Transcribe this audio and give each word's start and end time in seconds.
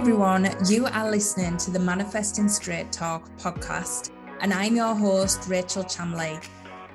everyone, 0.00 0.48
you 0.66 0.86
are 0.86 1.10
listening 1.10 1.58
to 1.58 1.70
the 1.70 1.78
Manifesting 1.78 2.48
Straight 2.48 2.90
Talk 2.90 3.28
podcast, 3.36 4.10
and 4.40 4.50
I'm 4.50 4.74
your 4.74 4.94
host, 4.94 5.46
Rachel 5.46 5.84
Chamley. 5.84 6.42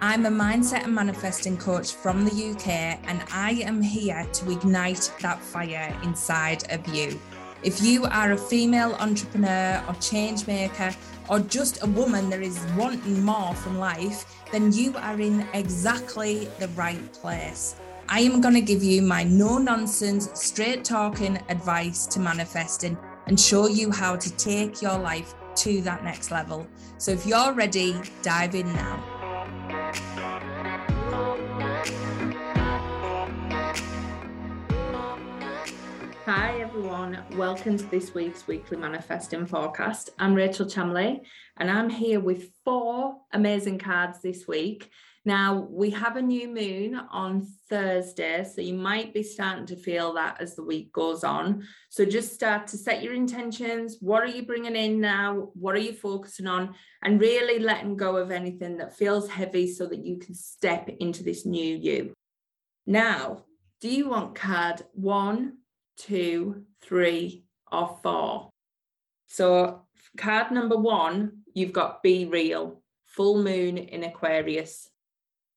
I'm 0.02 0.26
a 0.26 0.32
mindset 0.32 0.86
and 0.86 0.96
manifesting 0.96 1.56
coach 1.56 1.94
from 1.94 2.26
the 2.26 2.32
UK, 2.32 2.68
and 3.08 3.24
I 3.32 3.62
am 3.64 3.80
here 3.80 4.26
to 4.34 4.52
ignite 4.52 5.14
that 5.22 5.40
fire 5.40 5.96
inside 6.02 6.64
of 6.74 6.88
you. 6.88 7.20
If 7.62 7.80
you 7.80 8.06
are 8.06 8.32
a 8.32 8.38
female 8.38 8.96
entrepreneur 8.96 9.84
or 9.88 9.94
change 10.02 10.48
maker, 10.48 10.90
or 11.30 11.42
just 11.42 11.84
a 11.84 11.86
woman 11.86 12.32
that 12.32 12.42
is 12.42 12.60
wanting 12.76 13.24
more 13.24 13.54
from 13.54 13.78
life, 13.78 14.26
then 14.52 14.72
you 14.72 14.96
are 14.98 15.22
in 15.22 15.48
exactly 15.54 16.46
the 16.58 16.70
right 16.70 17.14
place. 17.14 17.76
I 18.08 18.20
am 18.20 18.40
going 18.40 18.54
to 18.54 18.62
give 18.62 18.84
you 18.84 19.02
my 19.02 19.24
no 19.24 19.58
nonsense, 19.58 20.30
straight 20.36 20.86
talking 20.86 21.40
advice 21.50 22.06
to 22.08 22.20
manifesting 22.20 22.96
and 23.26 23.40
show 23.40 23.68
you 23.68 23.90
how 23.90 24.16
to 24.16 24.38
take 24.38 24.80
your 24.80 24.98
life 25.00 25.34
to 25.56 25.82
that 25.82 26.04
next 26.04 26.30
level. 26.30 26.68
So 27.00 27.12
if 27.12 27.26
you're 27.26 27.54
ready, 27.54 28.00
dive 28.22 28.54
in 28.54 28.72
now. 28.74 29.04
Hi, 36.26 36.60
everyone. 36.60 37.24
Welcome 37.32 37.78
to 37.78 37.86
this 37.86 38.14
week's 38.14 38.46
weekly 38.46 38.78
manifesting 38.78 39.48
forecast. 39.48 40.12
I'm 40.20 40.36
Rachel 40.36 40.68
Chamley, 40.68 41.22
and 41.58 41.72
I'm 41.72 41.90
here 41.90 42.20
with 42.20 42.52
four 42.64 43.18
amazing 43.34 43.80
cards 43.80 44.22
this 44.22 44.48
week. 44.48 44.92
Now, 45.28 45.68
we 45.72 45.90
have 45.90 46.18
a 46.18 46.22
new 46.22 46.48
moon 46.48 46.94
on 46.94 47.48
Thursday, 47.68 48.44
so 48.44 48.62
you 48.62 48.76
might 48.76 49.12
be 49.12 49.24
starting 49.24 49.66
to 49.66 49.76
feel 49.76 50.14
that 50.14 50.40
as 50.40 50.56
the 50.56 50.64
week 50.64 50.94
goes 50.94 51.24
on. 51.24 51.64
So 51.90 52.06
just 52.06 52.36
start 52.36 52.68
to 52.68 52.78
set 52.78 53.02
your 53.02 53.16
intentions. 53.16 53.98
What 54.02 54.22
are 54.22 54.28
you 54.28 54.46
bringing 54.46 54.76
in 54.76 55.02
now? 55.02 55.50
What 55.56 55.74
are 55.74 55.80
you 55.80 55.94
focusing 55.94 56.46
on? 56.46 56.76
And 57.02 57.20
really 57.20 57.58
letting 57.58 57.98
go 57.98 58.18
of 58.18 58.30
anything 58.30 58.78
that 58.78 58.96
feels 58.96 59.28
heavy 59.28 59.66
so 59.74 59.88
that 59.88 60.06
you 60.06 60.20
can 60.20 60.36
step 60.36 60.90
into 61.00 61.24
this 61.24 61.44
new 61.44 61.76
you. 61.76 62.14
Now, 62.86 63.46
do 63.82 63.90
you 63.90 64.08
want 64.10 64.36
card 64.36 64.84
one, 64.94 65.58
two, 65.98 66.66
three, 66.84 67.46
or 67.72 67.98
four? 68.04 68.52
So, 69.26 69.88
card 70.18 70.52
number 70.52 70.78
one, 70.78 71.40
you've 71.56 71.74
got 71.74 72.04
Be 72.04 72.26
Real, 72.26 72.84
full 73.08 73.44
moon 73.44 73.80
in 73.80 74.04
Aquarius. 74.04 74.88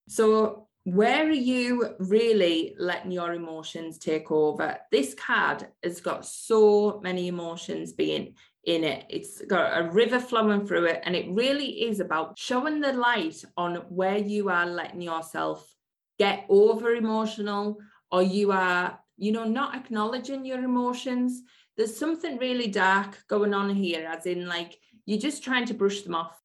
So, 0.08 0.68
where 0.84 1.26
are 1.26 1.30
you 1.30 1.94
really 1.98 2.74
letting 2.78 3.10
your 3.10 3.34
emotions 3.34 3.98
take 3.98 4.30
over? 4.30 4.78
This 4.90 5.12
card 5.12 5.68
has 5.84 6.00
got 6.00 6.24
so 6.24 6.98
many 7.02 7.28
emotions 7.28 7.92
being 7.92 8.34
in 8.64 8.84
it. 8.84 9.04
It's 9.10 9.44
got 9.44 9.78
a 9.78 9.90
river 9.90 10.18
flowing 10.18 10.66
through 10.66 10.86
it, 10.86 11.02
and 11.04 11.14
it 11.14 11.30
really 11.30 11.82
is 11.82 12.00
about 12.00 12.38
showing 12.38 12.80
the 12.80 12.94
light 12.94 13.44
on 13.58 13.76
where 13.90 14.16
you 14.16 14.48
are 14.48 14.66
letting 14.66 15.02
yourself 15.02 15.70
get 16.18 16.46
over 16.48 16.94
emotional 16.94 17.76
or 18.10 18.22
you 18.22 18.50
are, 18.50 18.98
you 19.18 19.30
know, 19.30 19.44
not 19.44 19.74
acknowledging 19.74 20.46
your 20.46 20.64
emotions. 20.64 21.42
There's 21.76 21.94
something 21.94 22.38
really 22.38 22.68
dark 22.68 23.24
going 23.28 23.52
on 23.52 23.68
here, 23.74 24.08
as 24.08 24.24
in, 24.24 24.46
like, 24.46 24.78
you're 25.04 25.18
just 25.18 25.44
trying 25.44 25.66
to 25.66 25.74
brush 25.74 26.00
them 26.00 26.14
off 26.14 26.40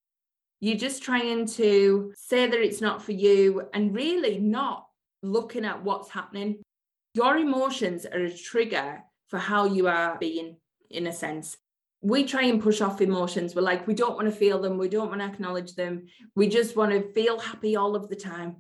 you're 0.63 0.77
just 0.77 1.03
trying 1.03 1.45
to 1.45 2.13
say 2.15 2.47
that 2.47 2.57
it's 2.57 2.79
not 2.79 3.03
for 3.03 3.11
you 3.11 3.67
and 3.73 3.93
really 3.93 4.39
not 4.39 4.87
looking 5.21 5.65
at 5.65 5.83
what's 5.83 6.09
happening. 6.09 6.61
Your 7.15 7.35
emotions 7.35 8.05
are 8.05 8.23
a 8.23 8.33
trigger 8.33 9.03
for 9.27 9.39
how 9.39 9.65
you 9.65 9.89
are 9.89 10.17
being, 10.19 10.55
in 10.89 11.07
a 11.07 11.11
sense. 11.11 11.57
We 12.01 12.23
try 12.23 12.43
and 12.43 12.63
push 12.63 12.79
off 12.79 13.01
emotions. 13.01 13.53
We're 13.53 13.61
like, 13.61 13.87
we 13.87 13.93
don't 13.93 14.15
want 14.15 14.27
to 14.27 14.31
feel 14.31 14.61
them. 14.61 14.77
We 14.77 14.87
don't 14.87 15.09
want 15.09 15.19
to 15.19 15.27
acknowledge 15.27 15.75
them. 15.75 16.05
We 16.33 16.47
just 16.47 16.77
want 16.77 16.93
to 16.93 17.11
feel 17.11 17.39
happy 17.39 17.75
all 17.75 17.93
of 17.97 18.07
the 18.07 18.15
time. 18.15 18.55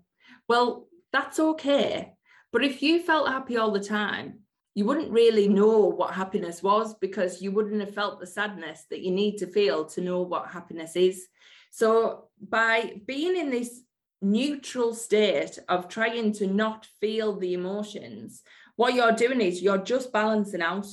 Well, 0.49 0.87
that's 1.13 1.39
okay. 1.39 2.15
But 2.51 2.65
if 2.65 2.83
you 2.83 3.01
felt 3.01 3.29
happy 3.29 3.55
all 3.55 3.71
the 3.71 3.79
time, 3.79 4.39
you 4.75 4.83
wouldn't 4.83 5.11
really 5.11 5.47
know 5.47 5.87
what 5.87 6.13
happiness 6.13 6.61
was 6.61 6.95
because 6.95 7.41
you 7.41 7.51
wouldn't 7.51 7.79
have 7.79 7.95
felt 7.95 8.19
the 8.19 8.27
sadness 8.27 8.83
that 8.89 8.99
you 8.99 9.11
need 9.11 9.37
to 9.37 9.47
feel 9.47 9.85
to 9.85 10.01
know 10.01 10.21
what 10.21 10.47
happiness 10.47 10.97
is. 10.97 11.27
So 11.73 12.25
by 12.39 13.01
being 13.07 13.35
in 13.35 13.49
this 13.49 13.81
neutral 14.21 14.93
state 14.93 15.57
of 15.67 15.87
trying 15.87 16.31
to 16.33 16.45
not 16.45 16.85
feel 17.01 17.35
the 17.35 17.55
emotions, 17.55 18.43
what 18.75 18.93
you're 18.93 19.13
doing 19.13 19.41
is 19.41 19.59
you're 19.59 19.79
just 19.79 20.13
balancing 20.13 20.61
out. 20.61 20.85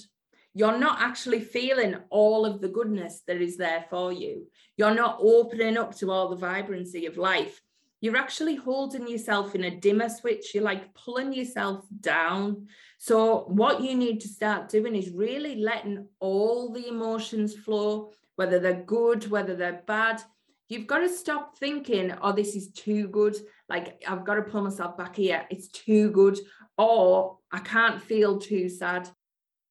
You're 0.55 0.79
not 0.79 1.03
actually 1.03 1.41
feeling 1.41 1.97
all 2.09 2.47
of 2.47 2.63
the 2.63 2.69
goodness 2.69 3.21
that 3.27 3.43
is 3.43 3.59
there 3.59 3.85
for 3.91 4.11
you. 4.11 4.47
You're 4.79 4.95
not 4.95 5.19
opening 5.21 5.77
up 5.77 5.95
to 5.97 6.11
all 6.11 6.31
the 6.31 6.37
vibrancy 6.37 7.05
of 7.05 7.19
life. 7.19 7.61
You're 8.01 8.17
actually 8.17 8.55
holding 8.55 9.07
yourself 9.07 9.55
in 9.55 9.65
a 9.65 9.77
dimmer 9.77 10.09
switch. 10.09 10.55
You're 10.55 10.65
like 10.65 10.95
pulling 10.95 11.35
yourself 11.35 11.85
down. 12.01 12.69
So, 12.97 13.45
what 13.49 13.83
you 13.83 13.95
need 13.95 14.23
to 14.23 14.29
start 14.29 14.71
doing 14.71 14.97
is 14.97 15.11
really 15.11 15.57
letting 15.57 16.07
all 16.21 16.73
the 16.73 16.89
emotions 16.89 17.55
flow, 17.55 18.13
whether 18.37 18.59
they're 18.59 18.83
good, 18.87 19.31
whether 19.31 19.55
they're 19.55 19.83
bad 19.87 20.23
you've 20.71 20.87
got 20.87 21.01
to 21.01 21.09
stop 21.09 21.59
thinking, 21.59 22.15
oh, 22.23 22.33
this 22.33 22.55
is 22.55 22.71
too 22.71 23.09
good. 23.09 23.37
Like, 23.69 24.03
I've 24.09 24.25
got 24.25 24.37
to 24.37 24.43
pull 24.43 24.63
myself 24.63 24.97
back 24.97 25.17
here. 25.17 25.45
It's 25.51 25.69
too 25.69 26.11
good. 26.13 26.39
Or 26.79 27.39
I 27.53 27.59
can't 27.59 28.01
feel 28.01 28.39
too 28.39 28.71
sad. 28.71 29.11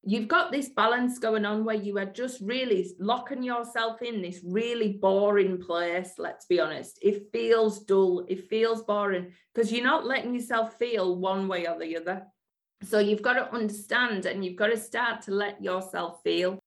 You've 0.02 0.28
got 0.28 0.52
this 0.52 0.68
balance 0.68 1.18
going 1.18 1.44
on 1.44 1.64
where 1.64 1.76
you 1.76 1.98
are 1.98 2.06
just 2.06 2.40
really 2.40 2.90
locking 2.98 3.42
yourself 3.42 4.00
in 4.02 4.22
this 4.22 4.40
really 4.44 4.92
boring 4.92 5.58
place. 5.58 6.12
Let's 6.18 6.46
be 6.46 6.60
honest. 6.60 6.98
It 7.02 7.30
feels 7.32 7.80
dull. 7.84 8.24
It 8.28 8.48
feels 8.48 8.82
boring 8.82 9.32
because 9.54 9.72
you're 9.72 9.84
not 9.84 10.06
letting 10.06 10.34
yourself 10.34 10.78
feel 10.78 11.16
one 11.16 11.48
way 11.48 11.66
or 11.66 11.78
the 11.78 11.96
other. 11.96 12.26
So 12.82 12.98
you've 12.98 13.22
got 13.22 13.34
to 13.34 13.52
understand 13.52 14.24
and 14.26 14.44
you've 14.44 14.56
got 14.56 14.68
to 14.68 14.76
start 14.76 15.22
to 15.22 15.32
let 15.32 15.62
yourself 15.62 16.20
feel. 16.22 16.58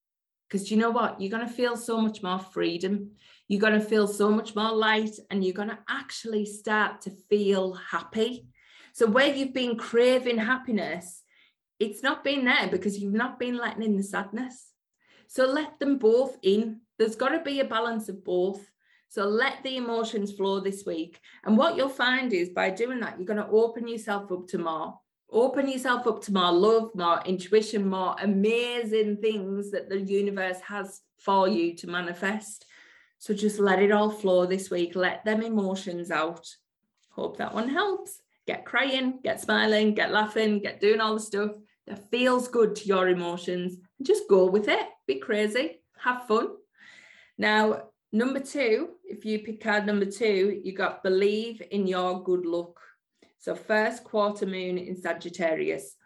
Because 0.54 0.70
you 0.70 0.78
know 0.78 0.92
what? 0.92 1.20
You're 1.20 1.32
going 1.32 1.48
to 1.48 1.54
feel 1.54 1.76
so 1.76 2.00
much 2.00 2.22
more 2.22 2.38
freedom 2.38 3.10
you're 3.48 3.62
going 3.62 3.80
to 3.80 3.86
feel 3.86 4.08
so 4.08 4.30
much 4.30 4.56
more 4.56 4.72
light 4.72 5.16
and 5.30 5.44
you're 5.44 5.54
going 5.54 5.70
to 5.70 5.80
actually 5.90 6.46
start 6.46 7.02
to 7.02 7.12
feel 7.30 7.74
happy. 7.74 8.48
So, 8.94 9.08
where 9.08 9.34
you've 9.34 9.54
been 9.54 9.78
craving 9.78 10.38
happiness, 10.38 11.24
it's 11.80 12.04
not 12.04 12.24
been 12.24 12.46
there 12.46 12.68
because 12.70 12.98
you've 12.98 13.14
not 13.14 13.40
been 13.40 13.58
letting 13.58 13.84
in 13.84 13.98
the 13.98 14.04
sadness. 14.04 14.72
So, 15.28 15.46
let 15.46 15.80
them 15.80 15.98
both 15.98 16.38
in. 16.42 16.82
There's 16.98 17.16
got 17.16 17.30
to 17.30 17.42
be 17.42 17.60
a 17.60 17.66
balance 17.66 18.08
of 18.08 18.24
both. 18.24 18.66
So, 19.10 19.26
let 19.26 19.62
the 19.64 19.78
emotions 19.78 20.32
flow 20.32 20.60
this 20.60 20.86
week. 20.86 21.20
And 21.44 21.58
what 21.58 21.76
you'll 21.76 21.90
find 21.90 22.32
is 22.34 22.50
by 22.50 22.70
doing 22.70 23.00
that, 23.02 23.18
you're 23.18 23.28
going 23.28 23.38
to 23.38 23.48
open 23.48 23.88
yourself 23.88 24.32
up 24.32 24.48
to 24.48 24.58
more. 24.58 25.00
Open 25.34 25.68
yourself 25.68 26.06
up 26.06 26.22
to 26.22 26.34
more 26.34 26.52
love, 26.52 26.92
more 26.94 27.20
intuition, 27.26 27.90
more 27.90 28.16
amazing 28.22 29.18
things 29.18 29.72
that 29.72 29.90
the 29.90 30.00
universe 30.00 30.60
has 30.62 31.02
for 31.18 31.48
you 31.48 31.76
to 31.78 31.88
manifest. 31.88 32.66
So 33.18 33.34
just 33.34 33.58
let 33.58 33.82
it 33.82 33.92
all 33.92 34.12
flow 34.12 34.46
this 34.46 34.70
week. 34.70 34.96
Let 34.96 35.26
them 35.26 35.42
emotions 35.42 36.12
out. 36.12 36.48
Hope 37.10 37.38
that 37.38 37.54
one 37.54 37.68
helps. 37.68 38.22
Get 38.46 38.64
crying, 38.64 39.20
get 39.24 39.42
smiling, 39.42 39.96
get 39.96 40.12
laughing, 40.12 40.60
get 40.60 40.80
doing 40.80 41.02
all 41.02 41.16
the 41.16 41.20
stuff 41.20 41.52
that 41.88 42.12
feels 42.12 42.48
good 42.48 42.76
to 42.76 42.86
your 42.86 43.10
emotions. 43.10 43.78
Just 44.04 44.30
go 44.30 44.46
with 44.46 44.68
it. 44.68 44.88
Be 45.08 45.16
crazy. 45.16 45.82
Have 45.98 46.28
fun. 46.28 46.50
Now, 47.40 47.84
number 48.12 48.40
two, 48.40 48.90
if 49.04 49.26
you 49.26 49.40
pick 49.40 49.64
card 49.64 49.88
number 49.88 50.06
two, 50.06 50.62
you 50.64 50.74
got 50.74 51.02
believe 51.02 51.60
in 51.72 51.88
your 51.88 52.22
good 52.24 52.46
luck. 52.46 52.80
So, 53.44 53.56
first 53.56 54.06
quarter 54.06 54.46
moon 54.46 54.78
in 54.78 54.96
Sagittarius. 54.96 55.98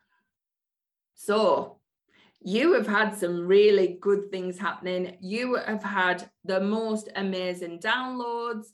So, 1.13 1.77
you 2.41 2.73
have 2.73 2.87
had 2.87 3.15
some 3.15 3.45
really 3.45 3.99
good 4.01 4.31
things 4.31 4.57
happening. 4.57 5.17
You 5.21 5.53
have 5.53 5.83
had 5.83 6.31
the 6.45 6.59
most 6.59 7.09
amazing 7.15 7.79
downloads, 7.79 8.65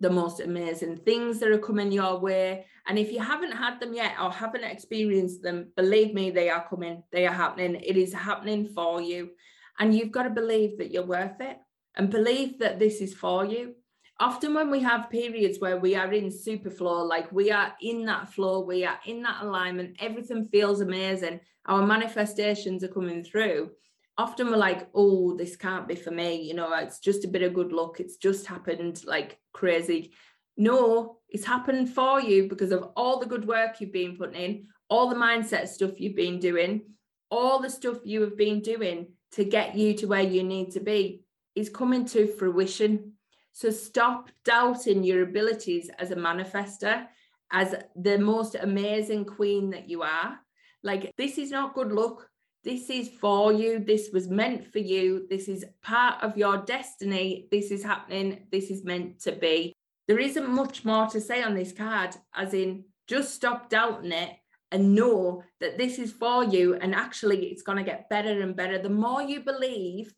the 0.00 0.10
most 0.10 0.40
amazing 0.40 0.96
things 0.96 1.38
that 1.38 1.52
are 1.52 1.60
coming 1.60 1.92
your 1.92 2.18
way. 2.18 2.66
And 2.88 2.98
if 2.98 3.12
you 3.12 3.20
haven't 3.20 3.52
had 3.52 3.78
them 3.78 3.94
yet 3.94 4.16
or 4.20 4.32
haven't 4.32 4.64
experienced 4.64 5.44
them, 5.44 5.70
believe 5.76 6.12
me, 6.12 6.32
they 6.32 6.50
are 6.50 6.68
coming, 6.68 7.04
they 7.12 7.24
are 7.24 7.32
happening. 7.32 7.76
It 7.76 7.96
is 7.96 8.12
happening 8.12 8.66
for 8.66 9.00
you. 9.00 9.30
And 9.78 9.94
you've 9.94 10.10
got 10.10 10.24
to 10.24 10.30
believe 10.30 10.78
that 10.78 10.90
you're 10.90 11.06
worth 11.06 11.40
it 11.40 11.58
and 11.94 12.10
believe 12.10 12.58
that 12.58 12.80
this 12.80 13.00
is 13.00 13.14
for 13.14 13.44
you 13.44 13.76
often 14.20 14.54
when 14.54 14.70
we 14.70 14.80
have 14.80 15.10
periods 15.10 15.58
where 15.60 15.78
we 15.78 15.94
are 15.94 16.12
in 16.12 16.30
super 16.30 16.70
flow, 16.70 17.04
like 17.04 17.30
we 17.30 17.50
are 17.50 17.72
in 17.80 18.04
that 18.06 18.32
flow, 18.32 18.60
we 18.60 18.84
are 18.84 18.98
in 19.06 19.22
that 19.22 19.42
alignment, 19.42 19.96
everything 20.00 20.48
feels 20.48 20.80
amazing, 20.80 21.40
our 21.66 21.86
manifestations 21.86 22.82
are 22.82 22.88
coming 22.88 23.22
through. 23.22 23.70
Often 24.16 24.48
we're 24.48 24.56
like, 24.56 24.88
oh, 24.94 25.36
this 25.36 25.54
can't 25.54 25.86
be 25.86 25.94
for 25.94 26.10
me. 26.10 26.42
You 26.42 26.54
know, 26.54 26.72
it's 26.74 26.98
just 26.98 27.24
a 27.24 27.28
bit 27.28 27.42
of 27.42 27.54
good 27.54 27.70
luck. 27.72 28.00
It's 28.00 28.16
just 28.16 28.46
happened 28.46 29.04
like 29.04 29.38
crazy. 29.52 30.12
No, 30.56 31.18
it's 31.28 31.44
happened 31.44 31.94
for 31.94 32.20
you 32.20 32.48
because 32.48 32.72
of 32.72 32.90
all 32.96 33.20
the 33.20 33.26
good 33.26 33.46
work 33.46 33.80
you've 33.80 33.92
been 33.92 34.16
putting 34.16 34.42
in, 34.42 34.66
all 34.90 35.08
the 35.08 35.14
mindset 35.14 35.68
stuff 35.68 36.00
you've 36.00 36.16
been 36.16 36.40
doing, 36.40 36.82
all 37.30 37.60
the 37.60 37.70
stuff 37.70 37.98
you 38.04 38.22
have 38.22 38.36
been 38.36 38.60
doing 38.60 39.12
to 39.32 39.44
get 39.44 39.76
you 39.76 39.94
to 39.94 40.06
where 40.06 40.22
you 40.22 40.42
need 40.42 40.72
to 40.72 40.80
be 40.80 41.22
is 41.54 41.68
coming 41.68 42.04
to 42.06 42.26
fruition. 42.26 43.12
So 43.58 43.70
stop 43.70 44.30
doubting 44.44 45.02
your 45.02 45.24
abilities 45.24 45.90
as 45.98 46.12
a 46.12 46.14
manifester, 46.14 47.08
as 47.50 47.74
the 47.96 48.16
most 48.16 48.54
amazing 48.54 49.24
queen 49.24 49.70
that 49.70 49.90
you 49.90 50.02
are. 50.02 50.38
Like, 50.84 51.10
this 51.18 51.38
is 51.38 51.50
not 51.50 51.74
good 51.74 51.90
luck. 51.90 52.30
This 52.62 52.88
is 52.88 53.08
for 53.08 53.52
you. 53.52 53.80
This 53.80 54.10
was 54.12 54.28
meant 54.28 54.64
for 54.72 54.78
you. 54.78 55.26
This 55.28 55.48
is 55.48 55.64
part 55.82 56.22
of 56.22 56.38
your 56.38 56.58
destiny. 56.58 57.48
This 57.50 57.72
is 57.72 57.82
happening. 57.82 58.46
This 58.52 58.70
is 58.70 58.84
meant 58.84 59.18
to 59.22 59.32
be. 59.32 59.74
There 60.06 60.20
isn't 60.20 60.48
much 60.48 60.84
more 60.84 61.08
to 61.08 61.20
say 61.20 61.42
on 61.42 61.56
this 61.56 61.72
card, 61.72 62.14
as 62.36 62.54
in 62.54 62.84
just 63.08 63.34
stop 63.34 63.68
doubting 63.68 64.12
it 64.12 64.36
and 64.70 64.94
know 64.94 65.42
that 65.58 65.76
this 65.76 65.98
is 65.98 66.12
for 66.12 66.44
you. 66.44 66.76
And 66.76 66.94
actually, 66.94 67.46
it's 67.46 67.62
going 67.62 67.78
to 67.78 67.90
get 67.90 68.08
better 68.08 68.40
and 68.40 68.54
better. 68.54 68.78
The 68.78 68.88
more 68.88 69.22
you 69.22 69.40
believe 69.40 70.14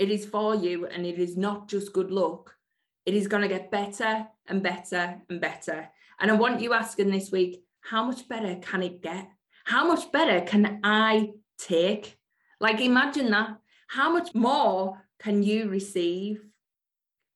it 0.00 0.10
is 0.10 0.26
for 0.26 0.56
you 0.56 0.86
and 0.86 1.06
it 1.06 1.20
is 1.20 1.36
not 1.36 1.68
just 1.68 1.92
good 1.92 2.10
luck, 2.10 2.56
it 3.04 3.14
is 3.14 3.28
going 3.28 3.42
to 3.42 3.48
get 3.48 3.70
better 3.70 4.26
and 4.46 4.62
better 4.62 5.20
and 5.28 5.40
better. 5.40 5.88
And 6.20 6.30
I 6.30 6.34
want 6.34 6.60
you 6.60 6.72
asking 6.72 7.10
this 7.10 7.30
week 7.32 7.64
how 7.80 8.04
much 8.04 8.28
better 8.28 8.56
can 8.56 8.82
it 8.82 9.02
get? 9.02 9.28
How 9.64 9.86
much 9.86 10.10
better 10.12 10.40
can 10.44 10.80
I 10.84 11.32
take? 11.58 12.16
Like, 12.60 12.80
imagine 12.80 13.30
that. 13.30 13.58
How 13.88 14.12
much 14.12 14.34
more 14.34 15.02
can 15.18 15.42
you 15.42 15.68
receive? 15.68 16.42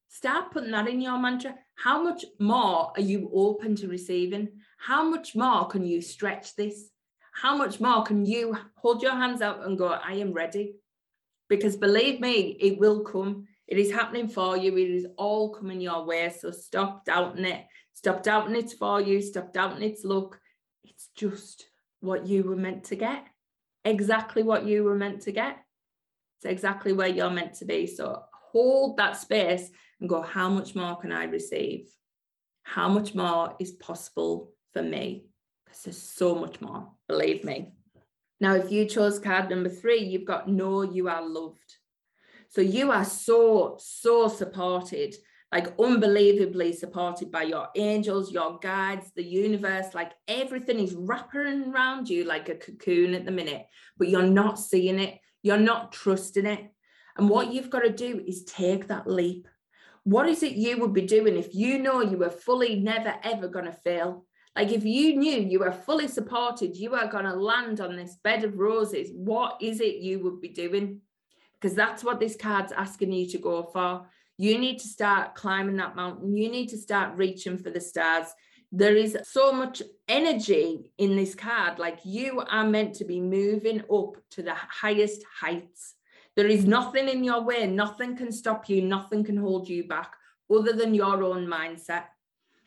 Start 0.08 0.50
putting 0.50 0.70
that 0.70 0.88
in 0.88 1.00
your 1.00 1.18
mantra. 1.18 1.56
How 1.74 2.02
much 2.02 2.24
more 2.38 2.92
are 2.96 3.02
you 3.02 3.30
open 3.34 3.76
to 3.76 3.88
receiving? 3.88 4.48
How 4.78 5.04
much 5.04 5.36
more 5.36 5.66
can 5.66 5.84
you 5.84 6.00
stretch 6.00 6.56
this? 6.56 6.90
How 7.32 7.56
much 7.56 7.80
more 7.80 8.02
can 8.02 8.24
you 8.24 8.56
hold 8.76 9.02
your 9.02 9.12
hands 9.12 9.42
out 9.42 9.66
and 9.66 9.76
go, 9.76 9.88
I 9.88 10.14
am 10.14 10.32
ready? 10.32 10.76
Because 11.48 11.76
believe 11.76 12.20
me, 12.20 12.56
it 12.58 12.78
will 12.78 13.00
come. 13.00 13.46
It 13.66 13.78
is 13.78 13.90
happening 13.90 14.28
for 14.28 14.56
you. 14.56 14.76
It 14.76 14.90
is 14.90 15.06
all 15.16 15.50
coming 15.50 15.80
your 15.80 16.04
way. 16.04 16.32
So 16.38 16.50
stop 16.50 17.04
doubting 17.04 17.44
it. 17.44 17.64
Stop 17.94 18.22
doubting 18.22 18.56
it's 18.56 18.74
for 18.74 19.00
you. 19.00 19.20
Stop 19.20 19.52
doubting 19.52 19.82
its 19.82 20.04
luck. 20.04 20.38
It's 20.84 21.08
just 21.16 21.66
what 22.00 22.26
you 22.26 22.44
were 22.44 22.56
meant 22.56 22.84
to 22.84 22.96
get. 22.96 23.24
Exactly 23.84 24.42
what 24.42 24.64
you 24.66 24.84
were 24.84 24.94
meant 24.94 25.22
to 25.22 25.32
get. 25.32 25.58
It's 26.38 26.50
exactly 26.50 26.92
where 26.92 27.08
you're 27.08 27.30
meant 27.30 27.54
to 27.54 27.64
be. 27.64 27.86
So 27.86 28.22
hold 28.52 28.96
that 28.98 29.16
space 29.16 29.70
and 30.00 30.08
go, 30.08 30.22
how 30.22 30.48
much 30.48 30.74
more 30.74 30.96
can 30.96 31.12
I 31.12 31.24
receive? 31.24 31.88
How 32.62 32.88
much 32.88 33.14
more 33.14 33.54
is 33.58 33.72
possible 33.72 34.52
for 34.72 34.82
me 34.82 35.26
because 35.64 35.82
there's 35.82 36.02
so 36.02 36.34
much 36.34 36.60
more, 36.60 36.88
believe 37.08 37.44
me. 37.44 37.72
Now, 38.40 38.54
if 38.54 38.70
you 38.70 38.84
chose 38.84 39.18
card 39.18 39.50
number 39.50 39.68
three, 39.68 39.98
you've 40.00 40.26
got 40.26 40.48
know 40.48 40.82
you 40.82 41.08
are 41.08 41.26
loved. 41.26 41.75
So 42.48 42.60
you 42.60 42.90
are 42.92 43.04
so, 43.04 43.76
so 43.78 44.28
supported, 44.28 45.14
like 45.52 45.78
unbelievably 45.78 46.72
supported 46.74 47.30
by 47.30 47.42
your 47.42 47.68
angels, 47.76 48.32
your 48.32 48.58
guides, 48.58 49.10
the 49.14 49.24
universe. 49.24 49.94
Like 49.94 50.12
everything 50.28 50.80
is 50.80 50.94
wrapping 50.94 51.72
around 51.72 52.08
you 52.08 52.24
like 52.24 52.48
a 52.48 52.54
cocoon 52.54 53.14
at 53.14 53.24
the 53.24 53.30
minute, 53.30 53.66
but 53.98 54.08
you're 54.08 54.22
not 54.22 54.58
seeing 54.58 54.98
it. 54.98 55.18
You're 55.42 55.58
not 55.58 55.92
trusting 55.92 56.46
it. 56.46 56.72
And 57.16 57.28
what 57.28 57.52
you've 57.52 57.70
got 57.70 57.80
to 57.80 57.90
do 57.90 58.22
is 58.26 58.44
take 58.44 58.88
that 58.88 59.06
leap. 59.06 59.48
What 60.04 60.28
is 60.28 60.42
it 60.42 60.52
you 60.52 60.78
would 60.78 60.92
be 60.92 61.02
doing 61.02 61.36
if 61.36 61.54
you 61.54 61.78
know 61.78 62.00
you 62.00 62.18
were 62.18 62.30
fully 62.30 62.76
never 62.76 63.14
ever 63.22 63.48
going 63.48 63.64
to 63.64 63.72
fail? 63.72 64.26
Like 64.54 64.72
if 64.72 64.84
you 64.84 65.16
knew 65.16 65.38
you 65.40 65.58
were 65.58 65.72
fully 65.72 66.08
supported, 66.08 66.76
you 66.76 66.94
are 66.94 67.08
going 67.08 67.24
to 67.24 67.34
land 67.34 67.80
on 67.80 67.96
this 67.96 68.16
bed 68.24 68.42
of 68.42 68.56
roses, 68.56 69.10
what 69.12 69.58
is 69.60 69.80
it 69.80 69.96
you 69.96 70.20
would 70.20 70.40
be 70.40 70.48
doing? 70.48 71.02
Because 71.60 71.74
that's 71.74 72.04
what 72.04 72.20
this 72.20 72.36
card's 72.36 72.72
asking 72.72 73.12
you 73.12 73.26
to 73.28 73.38
go 73.38 73.62
for. 73.62 74.06
You 74.38 74.58
need 74.58 74.78
to 74.80 74.86
start 74.86 75.34
climbing 75.34 75.76
that 75.76 75.96
mountain. 75.96 76.36
You 76.36 76.50
need 76.50 76.68
to 76.68 76.76
start 76.76 77.16
reaching 77.16 77.56
for 77.56 77.70
the 77.70 77.80
stars. 77.80 78.26
There 78.70 78.96
is 78.96 79.16
so 79.24 79.52
much 79.52 79.82
energy 80.08 80.92
in 80.98 81.16
this 81.16 81.34
card. 81.34 81.78
Like 81.78 82.00
you 82.04 82.42
are 82.50 82.66
meant 82.66 82.94
to 82.96 83.04
be 83.04 83.20
moving 83.20 83.80
up 83.90 84.16
to 84.32 84.42
the 84.42 84.54
highest 84.54 85.22
heights. 85.40 85.94
There 86.34 86.46
is 86.46 86.66
nothing 86.66 87.08
in 87.08 87.24
your 87.24 87.42
way. 87.42 87.66
Nothing 87.66 88.16
can 88.16 88.30
stop 88.30 88.68
you. 88.68 88.82
Nothing 88.82 89.24
can 89.24 89.38
hold 89.38 89.68
you 89.68 89.88
back 89.88 90.12
other 90.54 90.74
than 90.74 90.94
your 90.94 91.22
own 91.22 91.46
mindset. 91.46 92.04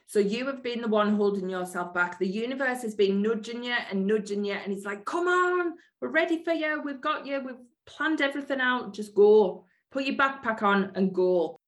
So 0.07 0.17
you 0.17 0.47
have 0.47 0.63
been 0.63 0.81
the 0.81 0.87
one 0.87 1.15
holding 1.15 1.47
yourself 1.47 1.93
back. 1.93 2.17
The 2.17 2.27
universe 2.27 2.81
has 2.81 2.95
been 2.95 3.21
nudging 3.21 3.63
you 3.63 3.75
and 3.91 4.07
nudging 4.07 4.43
you, 4.43 4.53
and 4.53 4.73
it's 4.73 4.83
like, 4.83 5.05
come 5.05 5.27
on, 5.27 5.73
we're 6.01 6.07
ready 6.09 6.43
for 6.43 6.51
you. 6.51 6.81
We've 6.83 6.99
got 6.99 7.27
you. 7.27 7.39
We've 7.45 7.55
planned 7.89 8.21
everything 8.21 8.61
out. 8.61 8.93
Just 8.93 9.13
go. 9.13 9.65
Put 9.91 10.05
your 10.05 10.15
backpack 10.15 10.63
on 10.63 10.91
and 10.95 11.13
go. 11.13 11.59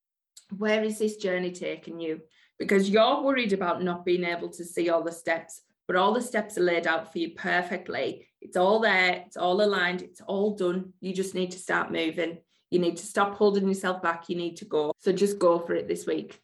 Where 0.57 0.83
is 0.83 0.99
this 0.99 1.17
journey 1.17 1.51
taking 1.51 1.99
you? 1.99 2.21
Because 2.59 2.89
you're 2.89 3.23
worried 3.23 3.53
about 3.53 3.83
not 3.83 4.05
being 4.05 4.23
able 4.23 4.49
to 4.49 4.63
see 4.63 4.89
all 4.89 5.03
the 5.03 5.11
steps, 5.11 5.61
but 5.87 5.95
all 5.95 6.13
the 6.13 6.21
steps 6.21 6.57
are 6.57 6.63
laid 6.63 6.85
out 6.85 7.11
for 7.11 7.17
you 7.17 7.31
perfectly. 7.35 8.27
It's 8.39 8.57
all 8.57 8.79
there, 8.79 9.23
it's 9.25 9.37
all 9.37 9.61
aligned, 9.61 10.01
it's 10.01 10.21
all 10.21 10.55
done. 10.55 10.93
You 10.99 11.13
just 11.13 11.33
need 11.33 11.51
to 11.51 11.59
start 11.59 11.91
moving. 11.91 12.37
You 12.69 12.79
need 12.79 12.97
to 12.97 13.05
stop 13.05 13.35
holding 13.35 13.67
yourself 13.67 14.01
back. 14.01 14.29
You 14.29 14.35
need 14.35 14.57
to 14.57 14.65
go. 14.65 14.93
So 14.99 15.11
just 15.11 15.39
go 15.39 15.59
for 15.59 15.73
it 15.73 15.87
this 15.87 16.05
week. 16.05 16.39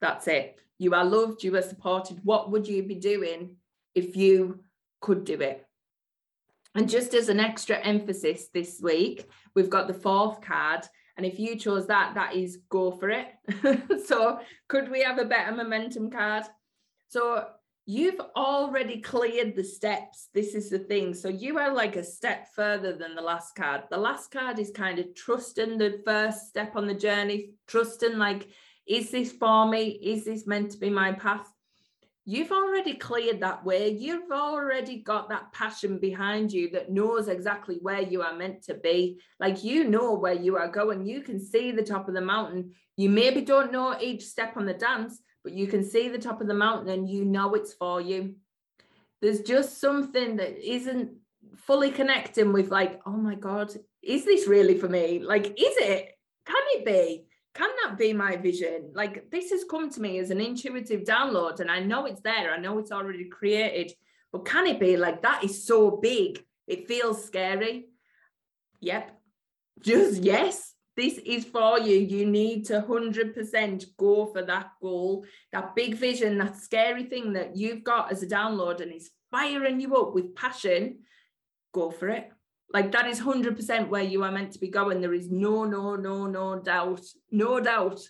That's 0.00 0.26
it 0.26 0.58
you 0.82 0.94
are 0.94 1.04
loved, 1.04 1.44
you 1.44 1.54
are 1.56 1.62
supported. 1.62 2.18
What 2.24 2.50
would 2.50 2.66
you 2.66 2.82
be 2.82 2.96
doing 2.96 3.56
if 3.94 4.16
you 4.16 4.64
could 5.00 5.24
do 5.24 5.40
it? 5.40 5.64
And 6.74 6.88
just 6.88 7.14
as 7.14 7.28
an 7.28 7.40
extra 7.40 7.76
emphasis 7.78 8.48
this 8.52 8.80
week, 8.82 9.28
we've 9.54 9.70
got 9.70 9.88
the 9.88 9.94
fourth 9.94 10.40
card. 10.40 10.80
And 11.16 11.26
if 11.26 11.38
you 11.38 11.56
chose 11.56 11.86
that, 11.88 12.14
that 12.14 12.34
is 12.34 12.60
go 12.70 12.90
for 12.90 13.10
it. 13.10 13.26
so, 14.06 14.40
could 14.68 14.90
we 14.90 15.02
have 15.02 15.18
a 15.18 15.26
better 15.26 15.54
momentum 15.54 16.10
card? 16.10 16.44
So, 17.08 17.46
you've 17.84 18.20
already 18.34 19.02
cleared 19.02 19.54
the 19.54 19.64
steps. 19.64 20.28
This 20.32 20.54
is 20.54 20.70
the 20.70 20.78
thing. 20.78 21.12
So, 21.12 21.28
you 21.28 21.58
are 21.58 21.74
like 21.74 21.96
a 21.96 22.04
step 22.04 22.48
further 22.54 22.96
than 22.96 23.14
the 23.14 23.20
last 23.20 23.54
card. 23.54 23.82
The 23.90 23.98
last 23.98 24.30
card 24.30 24.58
is 24.58 24.70
kind 24.70 24.98
of 24.98 25.14
trusting 25.14 25.76
the 25.76 26.00
first 26.06 26.48
step 26.48 26.74
on 26.74 26.86
the 26.86 26.94
journey, 26.94 27.50
trusting 27.66 28.16
like 28.16 28.48
is 28.86 29.10
this 29.10 29.32
for 29.32 29.68
me? 29.68 29.90
Is 30.02 30.24
this 30.24 30.46
meant 30.46 30.72
to 30.72 30.78
be 30.78 30.90
my 30.90 31.12
path? 31.12 31.48
You've 32.24 32.52
already 32.52 32.94
cleared 32.94 33.40
that 33.40 33.64
way. 33.64 33.90
You've 33.90 34.30
already 34.30 34.98
got 34.98 35.28
that 35.30 35.52
passion 35.52 35.98
behind 35.98 36.52
you 36.52 36.70
that 36.70 36.92
knows 36.92 37.26
exactly 37.26 37.78
where 37.82 38.00
you 38.00 38.22
are 38.22 38.36
meant 38.36 38.62
to 38.64 38.74
be. 38.74 39.20
Like 39.40 39.64
you 39.64 39.84
know 39.88 40.14
where 40.14 40.34
you 40.34 40.56
are 40.56 40.68
going. 40.68 41.04
You 41.04 41.22
can 41.22 41.40
see 41.40 41.72
the 41.72 41.82
top 41.82 42.06
of 42.08 42.14
the 42.14 42.20
mountain. 42.20 42.74
You 42.96 43.10
maybe 43.10 43.40
don't 43.40 43.72
know 43.72 43.98
each 44.00 44.22
step 44.24 44.56
on 44.56 44.66
the 44.66 44.74
dance, 44.74 45.20
but 45.42 45.52
you 45.52 45.66
can 45.66 45.84
see 45.84 46.08
the 46.08 46.18
top 46.18 46.40
of 46.40 46.46
the 46.46 46.54
mountain 46.54 46.90
and 46.90 47.10
you 47.10 47.24
know 47.24 47.54
it's 47.54 47.74
for 47.74 48.00
you. 48.00 48.36
There's 49.20 49.40
just 49.40 49.80
something 49.80 50.36
that 50.36 50.58
isn't 50.58 51.12
fully 51.56 51.90
connecting 51.90 52.52
with, 52.52 52.70
like, 52.70 53.00
oh 53.04 53.16
my 53.16 53.34
God, 53.34 53.72
is 54.02 54.24
this 54.24 54.46
really 54.46 54.78
for 54.78 54.88
me? 54.88 55.20
Like, 55.20 55.46
is 55.46 55.76
it? 55.78 56.12
Can 56.46 56.62
it 56.74 56.84
be? 56.84 57.26
Can 57.54 57.70
that 57.82 57.98
be 57.98 58.12
my 58.12 58.36
vision? 58.36 58.90
Like 58.94 59.30
this 59.30 59.50
has 59.50 59.64
come 59.64 59.90
to 59.90 60.00
me 60.00 60.18
as 60.18 60.30
an 60.30 60.40
intuitive 60.40 61.02
download, 61.02 61.60
and 61.60 61.70
I 61.70 61.80
know 61.80 62.06
it's 62.06 62.22
there. 62.22 62.52
I 62.52 62.58
know 62.58 62.78
it's 62.78 62.92
already 62.92 63.28
created, 63.28 63.92
but 64.32 64.44
can 64.44 64.66
it 64.66 64.80
be 64.80 64.96
like 64.96 65.22
that? 65.22 65.44
Is 65.44 65.66
so 65.66 65.90
big, 65.90 66.44
it 66.66 66.88
feels 66.88 67.24
scary. 67.24 67.88
Yep, 68.80 69.10
just 69.80 70.22
yes. 70.22 70.74
This 70.94 71.16
is 71.24 71.46
for 71.46 71.78
you. 71.78 71.96
You 71.96 72.26
need 72.26 72.66
to 72.66 72.84
100% 72.86 73.84
go 73.96 74.26
for 74.26 74.42
that 74.42 74.72
goal, 74.80 75.24
that 75.50 75.74
big 75.74 75.94
vision, 75.94 76.36
that 76.36 76.56
scary 76.56 77.04
thing 77.04 77.32
that 77.32 77.56
you've 77.56 77.82
got 77.82 78.12
as 78.12 78.22
a 78.22 78.26
download 78.26 78.82
and 78.82 78.92
is 78.92 79.10
firing 79.30 79.80
you 79.80 79.96
up 79.96 80.12
with 80.12 80.34
passion. 80.34 80.98
Go 81.72 81.90
for 81.90 82.10
it. 82.10 82.30
Like 82.72 82.92
that 82.92 83.06
is 83.06 83.20
100% 83.20 83.88
where 83.88 84.02
you 84.02 84.24
are 84.24 84.32
meant 84.32 84.52
to 84.52 84.58
be 84.58 84.68
going. 84.68 85.00
There 85.00 85.14
is 85.14 85.30
no, 85.30 85.64
no, 85.64 85.94
no, 85.96 86.26
no 86.26 86.58
doubt, 86.58 87.02
no 87.30 87.60
doubt. 87.60 88.00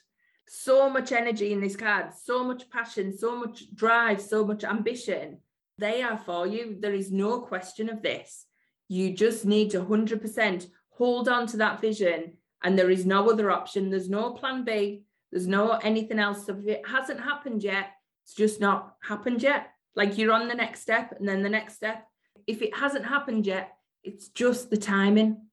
So 0.48 0.88
much 0.88 1.12
energy 1.12 1.52
in 1.52 1.60
this 1.60 1.76
card, 1.76 2.12
so 2.14 2.44
much 2.44 2.70
passion, 2.70 3.16
so 3.16 3.36
much 3.36 3.74
drive, 3.74 4.20
so 4.20 4.44
much 4.44 4.64
ambition. 4.64 5.38
They 5.78 6.02
are 6.02 6.18
for 6.18 6.46
you. 6.46 6.76
There 6.78 6.94
is 6.94 7.10
no 7.10 7.40
question 7.40 7.88
of 7.88 8.02
this. 8.02 8.46
You 8.88 9.14
just 9.14 9.44
need 9.44 9.70
to 9.70 9.80
100% 9.80 10.66
hold 10.90 11.28
on 11.28 11.46
to 11.48 11.56
that 11.56 11.80
vision, 11.80 12.34
and 12.62 12.78
there 12.78 12.90
is 12.90 13.06
no 13.06 13.30
other 13.30 13.50
option. 13.50 13.90
There's 13.90 14.10
no 14.10 14.30
plan 14.30 14.64
B. 14.64 15.04
There's 15.32 15.46
no 15.46 15.70
anything 15.82 16.18
else. 16.18 16.48
If 16.48 16.66
it 16.66 16.86
hasn't 16.86 17.20
happened 17.20 17.64
yet, 17.64 17.92
it's 18.24 18.34
just 18.34 18.60
not 18.60 18.96
happened 19.02 19.42
yet. 19.42 19.70
Like 19.96 20.18
you're 20.18 20.32
on 20.32 20.48
the 20.48 20.54
next 20.54 20.82
step 20.82 21.14
and 21.18 21.26
then 21.26 21.42
the 21.42 21.48
next 21.48 21.74
step. 21.74 22.06
If 22.46 22.62
it 22.62 22.76
hasn't 22.76 23.06
happened 23.06 23.46
yet, 23.46 23.72
it's 24.04 24.28
just 24.28 24.70
the 24.70 24.76
timing. 24.76 25.46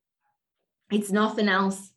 It's 0.92 1.12
nothing 1.12 1.50
else. 1.50 1.92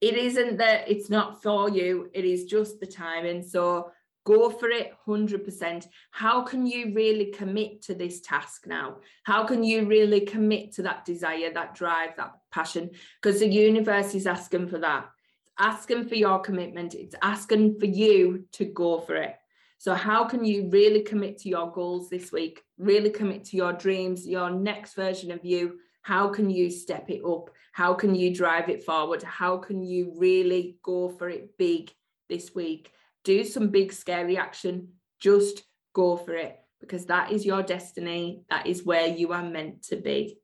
It 0.00 0.14
isn't 0.14 0.58
that 0.58 0.88
it's 0.88 1.10
not 1.10 1.42
for 1.42 1.68
you, 1.68 2.10
it 2.14 2.24
is 2.24 2.44
just 2.44 2.80
the 2.80 2.86
timing. 2.86 3.42
So 3.42 3.90
Go 4.28 4.50
for 4.50 4.68
it 4.68 4.92
100%. 5.06 5.86
How 6.10 6.42
can 6.42 6.66
you 6.66 6.92
really 6.94 7.32
commit 7.32 7.80
to 7.84 7.94
this 7.94 8.20
task 8.20 8.66
now? 8.66 8.98
How 9.22 9.46
can 9.46 9.64
you 9.64 9.86
really 9.86 10.20
commit 10.20 10.70
to 10.72 10.82
that 10.82 11.06
desire, 11.06 11.50
that 11.54 11.74
drive, 11.74 12.10
that 12.18 12.34
passion? 12.52 12.90
Because 13.22 13.40
the 13.40 13.48
universe 13.48 14.14
is 14.14 14.26
asking 14.26 14.68
for 14.68 14.80
that. 14.80 15.08
It's 15.40 15.52
asking 15.58 16.08
for 16.08 16.14
your 16.14 16.40
commitment. 16.40 16.92
It's 16.92 17.14
asking 17.22 17.80
for 17.80 17.86
you 17.86 18.44
to 18.52 18.66
go 18.66 19.00
for 19.00 19.16
it. 19.16 19.34
So, 19.78 19.94
how 19.94 20.24
can 20.24 20.44
you 20.44 20.68
really 20.68 21.04
commit 21.04 21.38
to 21.38 21.48
your 21.48 21.72
goals 21.72 22.10
this 22.10 22.30
week? 22.30 22.60
Really 22.76 23.08
commit 23.08 23.46
to 23.46 23.56
your 23.56 23.72
dreams, 23.72 24.28
your 24.28 24.50
next 24.50 24.92
version 24.92 25.30
of 25.30 25.42
you? 25.42 25.78
How 26.12 26.28
can 26.28 26.48
you 26.50 26.70
step 26.70 27.10
it 27.10 27.22
up? 27.24 27.50
How 27.72 27.92
can 27.94 28.14
you 28.14 28.34
drive 28.34 28.68
it 28.68 28.82
forward? 28.82 29.22
How 29.22 29.58
can 29.58 29.82
you 29.82 30.14
really 30.16 30.78
go 30.82 31.08
for 31.08 31.28
it 31.28 31.56
big 31.58 31.92
this 32.28 32.54
week? 32.54 32.92
do 33.28 33.44
some 33.44 33.68
big 33.68 33.92
scary 33.92 34.38
action, 34.38 34.88
just 35.20 35.62
go 35.92 36.16
for 36.16 36.34
it 36.34 36.56
because 36.80 37.04
that 37.04 37.30
is 37.30 37.44
your 37.44 37.62
destiny. 37.62 38.42
That 38.48 38.66
is 38.66 38.86
where 38.86 39.06
you 39.06 39.32
are 39.32 39.42
meant 39.42 39.82
to 39.84 39.96
be. 39.96 40.38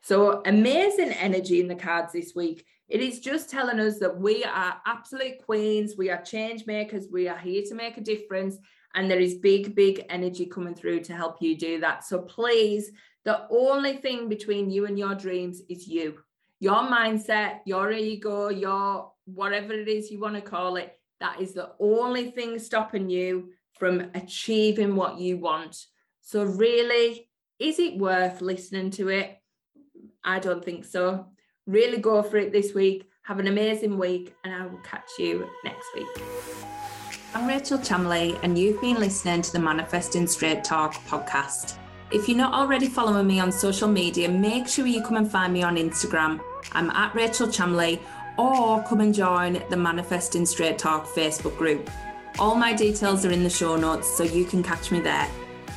So 0.00 0.42
amazing 0.46 1.12
energy 1.12 1.60
in 1.60 1.68
the 1.68 1.74
cards 1.74 2.14
this 2.14 2.32
week. 2.34 2.64
It 2.88 3.02
is 3.02 3.20
just 3.20 3.50
telling 3.50 3.80
us 3.80 3.98
that 3.98 4.18
we 4.18 4.44
are 4.44 4.80
absolute 4.86 5.44
queens. 5.44 5.94
We 5.98 6.08
are 6.08 6.22
change 6.22 6.66
makers. 6.66 7.08
We 7.12 7.28
are 7.28 7.38
here 7.38 7.62
to 7.68 7.74
make 7.74 7.98
a 7.98 8.02
difference. 8.02 8.56
And 8.94 9.10
there 9.10 9.20
is 9.20 9.34
big, 9.34 9.74
big 9.74 10.06
energy 10.08 10.46
coming 10.46 10.74
through 10.74 11.00
to 11.04 11.14
help 11.14 11.36
you 11.42 11.56
do 11.56 11.80
that. 11.80 12.04
So 12.04 12.18
please, 12.22 12.92
the 13.24 13.46
only 13.50 13.96
thing 13.96 14.28
between 14.28 14.70
you 14.70 14.86
and 14.86 14.98
your 14.98 15.14
dreams 15.14 15.62
is 15.68 15.86
you. 15.86 16.18
Your 16.58 16.82
mindset, 16.82 17.60
your 17.66 17.92
ego, 17.92 18.48
your 18.48 19.12
whatever 19.26 19.72
it 19.72 19.88
is 19.88 20.10
you 20.10 20.20
want 20.20 20.34
to 20.34 20.40
call 20.40 20.76
it, 20.76 20.98
that 21.20 21.40
is 21.40 21.54
the 21.54 21.70
only 21.78 22.30
thing 22.30 22.58
stopping 22.58 23.08
you 23.08 23.50
from 23.78 24.10
achieving 24.14 24.96
what 24.96 25.18
you 25.18 25.38
want. 25.38 25.86
So, 26.20 26.44
really, 26.44 27.28
is 27.58 27.78
it 27.78 27.98
worth 27.98 28.40
listening 28.40 28.90
to 28.92 29.08
it? 29.08 29.38
I 30.24 30.38
don't 30.38 30.64
think 30.64 30.84
so. 30.84 31.26
Really 31.66 31.98
go 31.98 32.22
for 32.22 32.36
it 32.36 32.52
this 32.52 32.74
week. 32.74 33.08
Have 33.24 33.38
an 33.38 33.46
amazing 33.46 33.98
week, 33.98 34.34
and 34.44 34.52
I 34.52 34.66
will 34.66 34.80
catch 34.80 35.08
you 35.18 35.48
next 35.64 35.86
week. 35.94 36.08
I'm 37.34 37.46
Rachel 37.46 37.78
Chamley, 37.78 38.38
and 38.42 38.58
you've 38.58 38.80
been 38.80 38.98
listening 38.98 39.42
to 39.42 39.52
the 39.52 39.60
Manifesting 39.60 40.26
Straight 40.26 40.64
Talk 40.64 40.94
podcast. 41.06 41.78
If 42.12 42.28
you're 42.28 42.36
not 42.36 42.52
already 42.52 42.88
following 42.88 43.26
me 43.26 43.40
on 43.40 43.50
social 43.50 43.88
media, 43.88 44.28
make 44.28 44.68
sure 44.68 44.86
you 44.86 45.02
come 45.02 45.16
and 45.16 45.30
find 45.30 45.50
me 45.50 45.62
on 45.62 45.76
Instagram. 45.76 46.42
I'm 46.72 46.90
at 46.90 47.14
Rachel 47.14 47.46
Chamley 47.46 48.00
or 48.36 48.82
come 48.82 49.00
and 49.00 49.14
join 49.14 49.62
the 49.70 49.78
Manifesting 49.78 50.44
Straight 50.44 50.78
Talk 50.78 51.06
Facebook 51.06 51.56
group. 51.56 51.90
All 52.38 52.54
my 52.54 52.74
details 52.74 53.24
are 53.24 53.30
in 53.30 53.42
the 53.42 53.48
show 53.48 53.76
notes, 53.76 54.14
so 54.14 54.24
you 54.24 54.44
can 54.44 54.62
catch 54.62 54.90
me 54.90 55.00
there. 55.00 55.26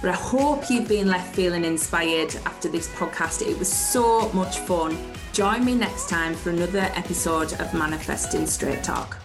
But 0.01 0.09
I 0.09 0.15
hope 0.15 0.69
you've 0.69 0.89
been 0.89 1.07
left 1.07 1.33
feeling 1.33 1.63
inspired 1.63 2.35
after 2.45 2.67
this 2.67 2.89
podcast. 2.89 3.41
It 3.41 3.57
was 3.57 3.71
so 3.71 4.29
much 4.33 4.59
fun. 4.59 4.97
Join 5.31 5.63
me 5.63 5.73
next 5.73 6.09
time 6.09 6.35
for 6.35 6.49
another 6.49 6.91
episode 6.95 7.53
of 7.61 7.73
Manifesting 7.73 8.45
Straight 8.45 8.83
Talk. 8.83 9.24